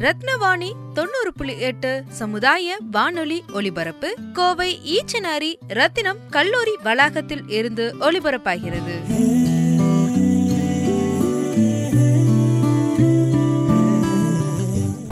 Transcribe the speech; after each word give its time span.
ரத்னவாணி 0.00 0.68
தொண்ணூறு 0.94 1.30
புள்ளி 1.32 1.54
எட்டு 1.58 1.90
சமுதாய 2.08 2.76
வானொலி 2.90 3.44
ஒலிபரப்பு 3.52 4.08
கோவை 4.32 4.68
ஈச்சனாரி 4.86 5.50
ரத்தினம் 5.68 6.18
கல்லூரி 6.30 6.74
வளாகத்தில் 6.82 7.44
இருந்து 7.48 7.94
ஒலிபரப்பாகிறது. 8.00 8.94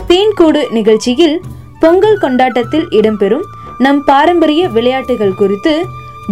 தேன்கூடு 0.06 0.62
நிகழ்ச்சியில் 0.70 1.40
பொங்கல் 1.80 2.18
கொண்டாட்டத்தில் 2.18 2.86
இடம்பெறும் 2.90 3.46
நம் 3.78 4.04
பாரம்பரிய 4.04 4.68
விளையாட்டுகள் 4.68 5.34
குறித்து 5.34 5.74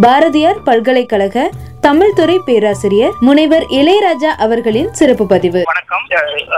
பாரதியார் 0.01 0.63
பல்கலைக்கழக 0.63 1.51
தமிழ்துறை 1.85 2.35
பேராசிரியர் 2.47 3.15
முனைவர் 3.27 3.65
இளையராஜா 3.77 4.29
அவர்களின் 4.45 4.91
சிறப்பு 4.99 5.25
பதிவு. 5.31 5.61
வணக்கம். 5.71 6.03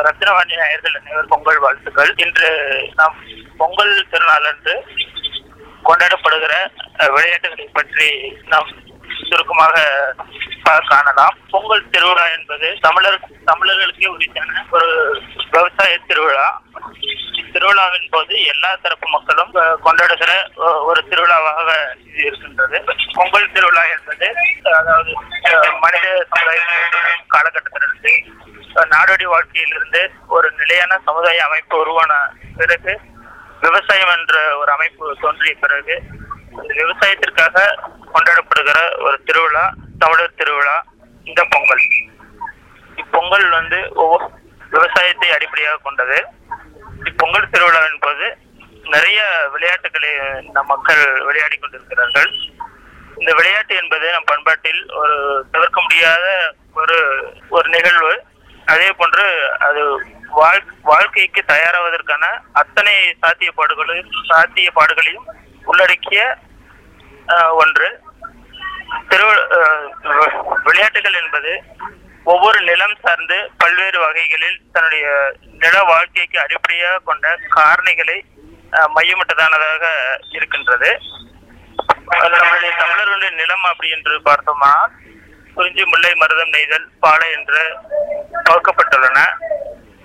ரத்னவாணி 0.08 0.54
நேயர்கள் 0.62 0.98
அனைவர் 1.00 1.30
பொங்கல் 1.32 1.60
வாழ்த்துக்கள். 1.60 2.12
இன்று 2.26 2.50
நாம் 2.96 3.16
பொங்கல் 3.58 3.94
திருநாள் 4.12 4.48
அன்று 4.52 4.74
கொண்டாடப்படுகிற 5.88 6.54
விளையாட்டுகளை 7.16 7.66
பற்றி 7.74 8.10
நாம் 8.54 8.70
சுருக்கமாக 9.30 9.76
காணலாம். 10.92 11.36
பொங்கல் 11.52 11.90
திருவிழா 11.90 12.26
என்பது 12.38 12.70
தமிழர் 12.82 13.20
தமிழர்களுக்கே 13.46 14.08
உரித்தான 14.16 14.64
ஒரு 14.72 14.90
விவசாய 15.52 15.98
திருவிழா 16.08 16.48
திருவிழாவின் 17.76 18.12
போது 18.12 18.34
எல்லா 18.52 18.70
தரப்பு 18.84 19.08
மக்களும் 19.14 19.52
கொண்டாடுகிற 19.86 20.32
ஒரு 20.90 21.00
திருவிழாவாக 21.10 21.70
இது 22.06 22.22
இருக்கின்றது. 22.28 22.78
பொங்கல் 23.18 23.52
திருவிழா 23.56 23.84
என்பது 23.96 24.28
அதாவது 24.80 25.12
மனித 25.84 26.06
சமுதாய 26.32 26.60
காலகட்டத்திலிருந்து 27.34 28.14
நாடோடி 28.94 29.26
வாழ்க்கையிலிருந்து 29.34 30.02
ஒரு 30.36 30.48
நிலையான 30.62 31.00
சமுதாய 31.08 31.42
அமைப்பு 31.48 31.76
உருவான 31.84 32.14
பிறகு 32.60 32.94
விவசாயம் 33.66 34.14
என்ற 34.16 34.38
ஒரு 34.62 34.72
அமைப்பு 34.76 35.12
தோன்றிய 35.24 35.56
பிறகு 35.64 35.98
அந்த 36.60 36.72
விவசாயத்திற்காக 36.82 37.66
கொண்டாடப்படுகிற 38.16 38.80
ஒரு 39.08 39.20
திருவிழா 39.28 39.66
தமிழர் 40.00 40.38
திருவிழா 40.40 40.78
இந்த 41.28 41.42
பொங்கல். 41.54 41.86
இப்பொங்கல் 42.98 43.48
வந்து 43.60 43.80
ஒவ்வொரு 44.04 44.26
விவசாயத்தை 44.72 45.30
அடிப்படையாக 45.36 45.84
கொண்டது. 45.84 46.18
இப்பொங்கல் 47.04 47.50
திருவிழாவின் 47.52 48.00
போது 48.00 48.38
நிறைய 48.84 49.48
விளையாட்டுகளை 49.52 50.10
நம் 50.52 50.66
மக்கள் 50.66 51.24
விளையாடி 51.24 51.58
கொண்டிருக்கிறார்கள். 51.58 52.32
இந்த 53.18 53.34
விளையாட்டு 53.34 53.76
என்பது 53.76 54.12
நம் 54.12 54.24
பண்பாட்டில் 54.26 54.92
ஒரு 54.94 55.46
தவிர்க்க 55.52 55.82
முடியாத 55.82 56.54
ஒரு 56.74 56.98
ஒரு 57.50 57.70
நிகழ்வு. 57.70 58.24
அதே 58.66 58.92
போன்று 58.92 59.50
அது 59.60 60.00
வாழ்- 60.36 60.64
வாழ்க்கைக்கு 60.82 61.44
தயாராவதற்கான 61.48 62.24
அத்தனை 62.54 63.18
சாத்தியப்பாடுகளையும் 63.22 64.10
சாத்தியப்பாடுகளையும் 64.30 65.28
உள்ளடக்கிய 65.64 66.38
ஆஹ், 67.28 67.52
ஒன்று. 67.52 68.02
திரு 69.08 69.24
ஆஹ், 69.24 69.88
விளையாட்டுகள் 70.64 71.24
என்பது 71.24 71.64
ஒவ்வொரு 72.26 72.60
நிலம் 72.62 72.96
சார்ந்து 73.04 73.38
பல்வேறு 73.62 73.98
வகைகளில் 74.00 74.60
தன்னுடைய 74.74 75.06
நில 75.64 75.76
வாழ்க்கைக்கு 75.84 76.38
அடிப்படையாக 76.40 77.04
கொண்ட 77.10 77.26
காரணிகளை 77.56 78.18
மையமிட்டதானதாக 78.96 79.84
இருக்கின்றது. 80.38 80.90
அதுல 82.14 82.34
நம்மளுடைய 82.34 82.72
தமிழர்களுடைய 82.82 83.32
நிலம் 83.42 83.66
அப்படி 83.70 83.90
என்று 83.96 84.16
பார்த்தோமா 84.28 84.72
குறிஞ்சி 85.58 85.84
முல்லை 85.84 86.12
மருதம் 86.22 86.54
நெய்தல் 86.56 86.88
பாலை 87.00 87.28
என்று 87.32 87.62
வகுக்கப்பட்டுள்ளன 88.40 89.20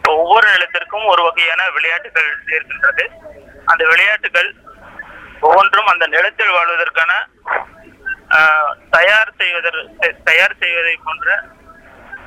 ஒவ்வொரு 0.05 0.47
நிலத்திற்கும் 0.55 1.07
ஒரு 1.07 1.23
வகையான 1.23 1.63
விளையாட்டுகள் 1.77 2.29
இருக்கின்றது 2.51 3.05
அந்த 3.69 3.83
விளையாட்டுகள் 3.93 4.51
ஒவ்வொன்றும் 5.41 5.91
அந்த 5.93 6.07
நிலத்தில் 6.07 6.57
வாழ்வதற்கான 6.57 7.13
தயார் 8.91 9.33
செய்வதற்கு 9.41 10.09
தயார் 10.25 10.61
செய்வதை 10.63 10.95
போன்ற 10.99 11.29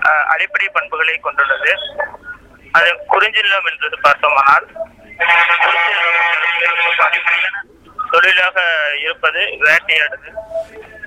அடிப்படை 0.04 0.70
பண்புகளை 0.70 1.18
கொண்டுள்ளது. 1.18 1.78
அது 2.72 3.00
குறிஞ்சில்லம் 3.10 3.72
என்று 3.72 4.00
பார்த்தோமானால் 4.02 4.72
தொழிலாக 8.12 8.62
இருப்பது 9.00 9.40
வேட்டையாடுதல் 9.40 10.36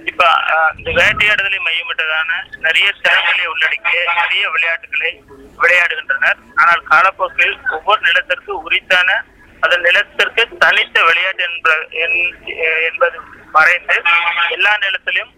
இப்ப 0.05 0.29
இந்த 0.77 0.91
வேட்டையாடுதலை 0.91 1.59
மையமிட்டதான 1.59 2.57
நிறைய 2.57 2.93
திறன்களை 3.03 3.47
உள்ளடக்கிய 3.47 4.13
நிறைய 4.17 4.51
விளையாட்டுகளை 4.51 5.25
விளையாடுகின்றனர். 5.59 6.37
ஆனால் 6.55 6.83
காலப்போக்கில் 6.83 7.59
ஒவ்வொரு 7.71 8.01
நிலத்திற்கு 8.01 8.63
உரித்தான 8.63 9.25
அதன் 9.61 9.81
நிலத்திற்கு 9.81 10.49
தனித்த 10.59 11.05
விளையாட்டு 11.05 11.43
என்ப 11.43 11.75
என்- 11.91 12.83
என்பது 12.91 13.21
மறைந்து 13.53 14.03
எல்லா 14.49 14.77
நிலத்திலும் 14.77 15.35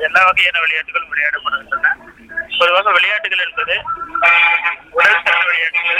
எல்லா 0.00 0.24
வகையான 0.24 0.60
விளையாட்டுகளும் 0.60 1.14
விளையாடப்படுகின்றன. 1.14 2.09
பொதுவாக 2.58 2.90
விளையாட்டுகள் 2.96 3.44
என்பது 3.46 3.74
உடல் 4.98 5.22
திறன் 5.26 5.46
விளையாட்டுகள் 5.48 5.98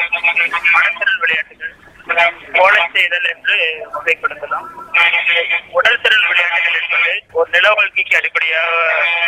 மனத்திறன் 0.76 1.20
விளையாட்டுகள் 1.24 1.74
கோலை 2.56 2.82
செய்தல் 2.94 3.28
என்று 3.32 3.56
வகைப்படுத்தலாம். 3.94 4.66
உடல் 5.78 6.00
திறன் 6.04 6.26
விளையாட்டுகள் 6.30 6.78
என்பது 6.80 7.12
ஒரு 7.38 7.48
நில 7.56 7.66
வாழ்க்கைக்கு 7.78 8.16
அடிப்படையாக 8.20 8.70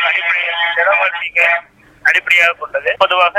அடிப்படையாக 0.08 0.58
நில 0.78 0.88
வாழ்க்கைக்கு 1.00 1.46
அடிப்படையாக 2.04 2.56
கொண்டது. 2.60 2.90
பொதுவாக 3.02 3.36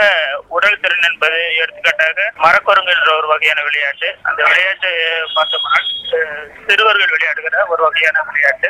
உடல் 0.56 0.80
திறன் 0.84 1.08
என்பது 1.10 1.40
எடுத்துக்காட்டாக 1.62 2.28
மரக்குரங்கு 2.44 2.94
என்ற 2.96 3.10
ஒரு 3.20 3.28
வகையான 3.34 3.60
விளையாட்டு. 3.68 4.10
அந்த 4.30 4.40
விளையாட்டு 4.50 4.90
பார்த்தோம்னா 5.36 5.80
சிறுவர்கள் 6.68 7.14
விளையாடுகிற 7.16 7.66
ஒரு 7.74 7.82
வகையான 7.88 8.24
விளையாட்டு. 8.30 8.70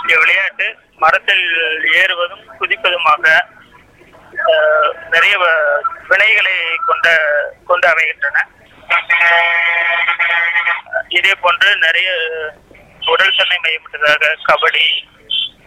இந்த 0.00 0.14
விளையாட்டு 0.22 0.66
மரத்தில் 1.04 1.46
ஏறுவதும் 2.00 2.44
குதிப்பதுமாக 2.60 3.24
நிறைய 5.10 5.34
வினைகளை 6.08 6.54
கொண்ட 6.86 7.08
கொண்டு 7.66 7.86
அமைகின்றன. 7.88 8.38
இதே 11.10 11.34
போன்று 11.36 11.68
நிறைய 11.78 12.08
உடல் 13.02 13.36
தன்மை 13.36 13.58
மையப்பட்டதாக 13.58 14.34
கபடி 14.44 14.86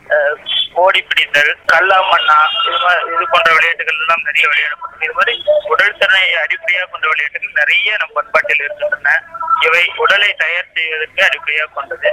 அஹ், 0.09 0.35
ஓடி 0.75 1.01
பிடித்தல் 1.01 1.51
கல்லா 1.65 1.97
மண்ணா 2.03 2.35
இது 2.61 2.77
மாதிரி 2.77 3.13
இது 3.13 3.25
போன்ற 3.27 3.49
விளையாட்டுகள் 3.53 3.97
எல்லாம் 3.97 4.25
நிறைய 4.25 4.45
விளையாடப்பட்டது. 4.47 5.03
இது 5.03 5.13
மாதிரி 5.13 5.33
உடல் 5.65 5.97
திறனை 5.97 6.21
அடிப்படையாக 6.43 6.87
கொண்ட 6.87 7.05
விளையாட்டுகள் 7.07 7.59
நிறைய 7.59 7.97
நம் 7.97 8.15
பண்பாட்டில் 8.15 8.61
இருக்கின்றன. 8.61 9.15
இவை 9.61 9.83
உடலை 9.97 10.29
தயார் 10.35 10.73
செய்வதற்கு 10.73 11.21
அடிப்படையாக 11.25 11.73
கொண்டது. 11.73 12.11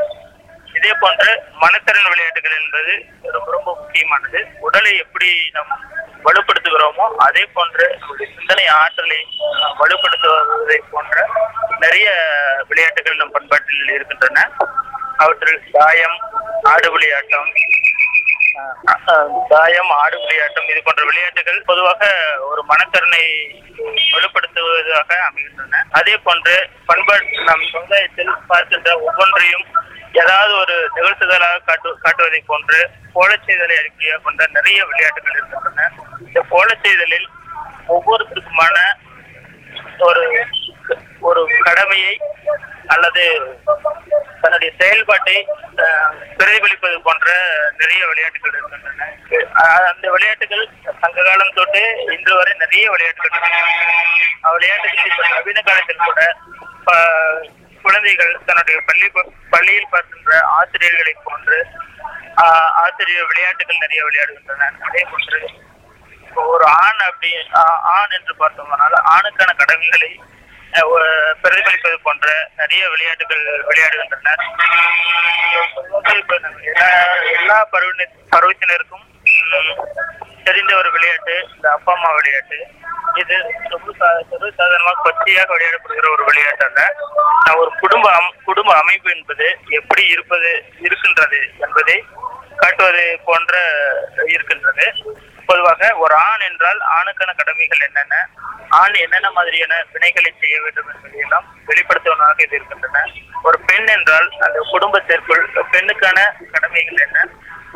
இதே 0.85 0.95
போன்ற 1.03 1.25
மனத்திறன் 1.61 2.09
விளையாட்டுகள் 2.13 2.57
என்பது 2.61 2.95
ரொம்ப 3.35 3.49
ரொம்ப 3.55 3.69
முக்கியமானது. 3.79 4.41
உடலை 4.67 4.91
எப்படி 5.05 5.29
நாம் 5.55 5.71
வலுப்படுத்துகிறோமோ 6.27 7.05
அதே 7.27 7.45
போன்று 7.55 7.85
நம்முடைய 8.01 8.27
சிந்தனை 8.35 8.67
ஆற்றலை 8.81 9.21
வலுப்படுத்துவதை 9.81 10.79
போன்ற 10.91 11.17
நிறைய 11.85 12.09
விளையாட்டுகள் 12.71 13.21
நம் 13.21 13.33
பண்பாட்டில் 13.37 13.95
இருக்கின்றன. 13.95 14.45
அவற்றில் 15.23 15.65
தாயம் 15.79 16.19
ஆடு 16.73 16.91
விளையாட்டம் 16.97 17.51
தாயம் 19.55 19.93
ஆடு 20.03 20.17
விளையாட்டம் 20.25 20.69
இது 20.73 20.83
போன்ற 20.89 21.03
விளையாட்டுகள் 21.11 21.61
பொதுவாக 21.71 22.11
ஒரு 22.51 22.65
மனத்திறனை 22.73 23.25
வலுப்படுத்துவதாக 24.15 25.11
அமைகின்றன. 25.29 25.83
அதே 26.01 26.17
போன்று 26.29 26.55
பண்பாட்டு 26.91 27.49
நம் 27.51 27.67
சமுதாயத்தில் 27.75 28.35
பார்க்கின்ற 28.53 28.91
ஒவ்வொன்றையும் 29.09 29.67
ஏதாவது 30.15 30.53
ஒரு 30.55 30.91
நிகழ்த்துதலாக 30.95 31.63
காட்டு 31.67 31.89
காட்டுவதை 32.03 32.41
போன்று 32.47 32.79
கோலச் 33.13 33.45
செய்தலை 33.47 33.75
அடிப்படையாக 33.79 34.23
கொண்ட 34.23 34.47
நிறைய 34.53 34.85
விளையாட்டுகள் 34.85 35.33
இருக்கின்றன. 35.33 35.91
இந்த 36.27 36.45
கோலச் 36.49 36.83
செய்தலில் 36.83 37.29
ஒவ்வொருத்தருக்குமான 37.89 38.77
ஒரு 39.99 40.47
ஒரு 41.21 41.43
கடமையை 41.61 42.21
அல்லது 42.87 43.23
தன்னுடைய 44.41 44.73
செயல்பாட்டை 44.79 45.37
பிரதிபலிப்பது 46.39 46.97
போன்ற 47.03 47.29
நிறைய 47.79 48.07
விளையாட்டுகள் 48.07 48.53
இருக்கின்றன. 48.53 49.09
அந்த 49.89 50.11
விளையாட்டுகள் 50.11 50.65
சங்க 51.01 51.23
காலம் 51.23 51.55
தொட்டு 51.55 51.83
இன்று 52.13 52.35
வரை 52.35 52.53
நிறைய 52.59 52.91
விளையாட்டுகள் 52.91 53.41
விளையாட்டுகள் 54.53 55.31
நவீன 55.31 55.61
காலத்தில் 55.61 56.05
கூட 56.05 56.21
ப- 56.85 57.63
குழந்தைகள் 57.85 58.41
தன்னுடைய 58.47 58.81
பள்ளி 58.81 59.09
பள்ளியில் 59.51 59.91
பார்க்கின்ற 59.91 60.33
ஆசிரியர்களை 60.53 61.15
போன்று 61.25 61.59
ஆஹ், 62.37 62.71
ஆசிரியர் 62.77 63.27
விளையாட்டுகள் 63.27 63.79
நிறைய 63.79 64.05
விளையாடுகின்றன 64.05 64.69
அதே 64.81 65.03
போன்று 65.05 65.41
இப்போ 66.23 66.43
ஒரு 66.47 66.65
ஆண் 66.79 67.03
அப்படி 67.05 67.31
ஆ- 67.57 67.81
ஆண் 67.93 68.11
என்று 68.11 68.35
பார்த்தோம்னால் 68.39 68.97
ஆணுக்கான 69.11 69.51
கடமைகளை 69.57 70.13
பிரதிபலிப்பது 71.43 71.97
போன்ற 72.03 72.29
நிறைய 72.57 72.89
விளையாட்டுகள் 72.89 73.45
விளையாடுகின்றனர். 73.67 74.41
எல்லா 76.65 76.89
எல்லா 77.35 77.59
பருவ 77.65 77.93
பருவத்தினருக்கும் 78.33 79.05
தெரிந்த 80.45 80.77
ஒரு 80.77 80.91
விளையாட்டு 80.91 81.49
இந்த 81.55 81.71
அப்பா 81.71 81.95
அம்மா 81.95 82.15
விளையாட்டு. 82.15 82.67
இது 83.15 83.37
ரொம்ப 83.69 84.51
சாதாரணமாக 84.57 85.01
கொச்சையாக 85.05 85.53
விளையாடப்படுகிற 85.53 86.11
ஒரு 86.11 86.25
விளையாட்டு 86.25 86.67
அல்ல. 86.67 86.95
நான் 87.45 87.57
ஒரு 87.57 87.73
குடும்ப 87.81 88.13
அம்- 88.13 88.43
குடும்ப 88.45 88.75
அமைப்பு 88.75 89.11
என்பது 89.11 89.59
எப்படி 89.69 90.07
இருப்பது 90.07 90.65
இருக்கின்றது 90.81 91.51
என்பதை 91.59 92.05
காட்டுவது 92.57 93.21
போன்ற 93.25 93.59
இருக்கின்றது. 94.27 94.93
பொதுவாக 95.47 95.97
ஒரு 95.97 96.15
ஆண் 96.15 96.41
என்றால் 96.41 96.79
ஆணுக்கான 96.79 97.37
கடமைகள் 97.37 97.87
என்னென்ன 97.87 98.29
ஆண் 98.69 98.95
என்னென்ன 98.95 99.31
மாதிரியான 99.31 99.75
வினைகளை 99.93 100.31
செய்ய 100.41 100.61
வேண்டும் 100.61 100.89
என்பதையெல்லாம் 100.95 101.45
வெளிப்படுத்துவதாக 101.67 102.43
இது 102.43 102.57
இருக்கின்றன. 102.57 103.05
ஒரு 103.43 103.61
பெண் 103.61 103.87
என்றால் 103.87 104.31
அந்த 104.41 104.67
குடும்பத்திற்குள் 104.71 105.51
பெண்ணுக்கான 105.53 106.21
கடமைகள் 106.53 107.07
என்ன 107.07 107.29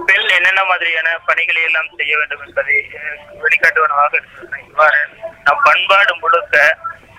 பெண் 0.07 0.29
என்னென்ன 0.29 0.63
மாதிரியான 0.65 1.09
பணிகளை 1.27 1.63
எல்லாம் 1.63 1.95
செய்ய 1.97 2.13
வேண்டும் 2.17 2.43
என்பதை 2.45 2.77
அஹ், 2.99 3.17
வெளிக்காட்டுவனவாக 3.41 4.21
இவ்வாறு 4.65 5.01
நம் 5.47 5.65
பண்பாடு 5.65 6.13
முழுக்க 6.17 6.57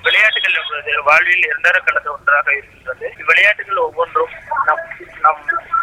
விளையாட்டுகள் 0.04 0.58
என்பது 0.60 0.92
வாழ்வில் 1.02 1.46
இரண்டர 1.46 1.78
கலந்த 1.80 2.10
ஒன்றாக 2.12 2.48
இருக்கின்றது. 2.54 3.06
இவ்விளையாட்டுகள் 3.18 3.82
ஒவ்வொன்றும் 3.82 4.34
நம் 4.68 4.84
நம் 5.24 5.42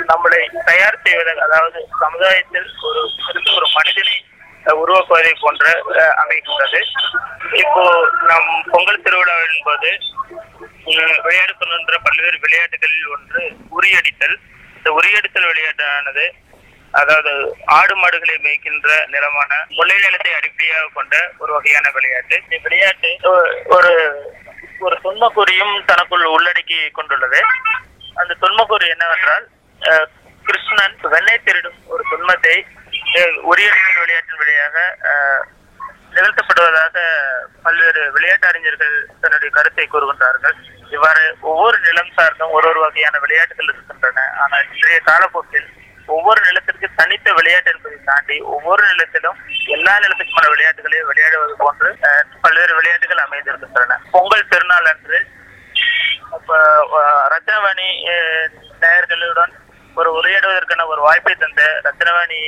நம்மளை 0.09 0.41
தயார் 0.65 1.03
செய்வதற்கு 1.05 1.43
அதாவது 1.43 1.79
சமுதாயத்தில் 2.01 2.69
ஒரு 2.83 3.03
சிறந்த 3.19 3.51
ஒரு 3.53 3.67
மனிதனை 3.75 4.17
உருவாக்குவதை 4.77 5.33
போன்ற 5.37 5.65
அமைகின்றது. 6.23 6.81
இப்போ 7.61 7.83
நம் 8.27 8.49
பொங்கல் 8.71 9.03
திருவிழாவின் 9.03 9.65
போது 9.65 9.91
உம், 10.87 11.17
பல்வேறு 12.07 12.39
விளையாட்டுகளில் 12.39 13.07
ஒன்று 13.09 13.43
உரியடித்தல் 13.71 14.37
இந்த 14.77 14.91
உரியடித்தல் 14.93 15.49
விளையாட்டானது 15.49 16.25
அதாவது 16.97 17.33
ஆடு 17.77 17.95
மாடுகளை 17.97 18.37
மேய்க்கின்ற 18.39 18.91
நிலமான 19.07 19.51
முல்லை 19.71 19.97
நிலத்தை 19.99 20.33
அடிப்படையாக 20.35 20.93
கொண்ட 20.95 21.15
ஒரு 21.39 21.53
வகையான 21.53 21.91
விளையாட்டு. 21.97 22.37
இந்த 22.45 22.59
விளையாட்டு 22.65 23.11
ஒரு 23.77 23.93
ஒரு 24.81 24.97
தொன்மக்குறியும் 25.05 25.75
தனக்குள் 25.87 26.25
உள்ளடக்கி 26.29 26.79
கொண்டுள்ளது. 26.91 27.41
அந்த 28.17 28.33
தொன்மக்குறி 28.43 28.87
என்னவென்றால் 28.95 29.45
கிருஷ்ணன் 30.47 30.97
வெண்ணெய் 31.13 31.45
திருடும் 31.47 31.79
ஒரு 31.87 32.03
தொன்மத்தை 32.11 32.57
அஹ், 33.17 33.37
விளையாட்டின் 33.47 34.41
வழியாக 34.41 34.77
நிகழ்த்தப்படுவதாக 36.13 36.99
பல்வேறு 37.65 38.03
விளையாட்டு 38.13 38.47
அறிஞர்கள் 38.51 38.95
தன்னுடைய 39.23 39.51
கருத்தை 39.51 39.85
கூறுகின்றார்கள். 39.87 40.57
இவ்வாறு 40.91 41.23
ஒவ்வொரு 41.51 41.79
நிலம் 41.79 42.15
சார்ந்தும் 42.17 42.55
ஒரு 42.57 42.67
ஒரு 42.71 42.81
வகையான 42.85 43.19
விளையாட்டுகள் 43.19 43.71
இருக்கின்றன. 43.73 44.23
ஆனால் 44.43 44.65
இன்றைய 44.73 45.01
காலப்போக்கில் 45.05 45.69
ஒவ்வொரு 46.09 46.41
நிலத்திற்கு 46.41 46.89
தனித்த 46.95 47.33
விளையாட்டு 47.33 47.71
என்பதை 47.71 47.99
தாண்டி 48.05 48.41
ஒவ்வொரு 48.49 48.87
நிலத்திலும் 48.87 49.39
எல்லா 49.67 49.99
நிலத்துக்குமான 49.99 50.49
விளையாட்டுகளை 50.49 51.03
விளையாடுவது 51.03 51.57
போன்று 51.57 51.89
அஹ், 52.03 52.25
பல்வேறு 52.41 52.75
விளையாட்டுகள் 52.75 53.25
அமைந்திருக்கின்றன. 53.25 53.99
பொங்கல் 54.11 54.49
திருநாள் 54.49 54.85
அன்று 54.85 55.19
அப்ப 56.31 56.51
ரத்னவாணி 57.29 57.89
நேயர்களுடன் 58.81 59.55
ஒரு 59.97 60.11
உரையாடுவதற்கான 60.13 60.87
ஒரு 60.87 61.01
வாய்ப்பை 61.01 61.35
தந்த 61.35 61.63
ரத்னவாணி 61.85 62.41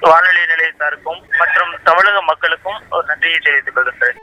வானொலி 0.00 0.42
நிலையத்தாருக்கும் 0.44 1.20
மற்றும் 1.38 1.72
தமிழக 1.84 2.22
மக்களுக்கும் 2.22 2.80
ஒரு 2.90 3.06
நன்றியை 3.06 3.38
தெரிவித்துக் 3.38 3.76
கொள்கின்றேன். 3.76 4.18